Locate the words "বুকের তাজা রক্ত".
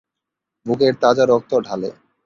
0.65-1.51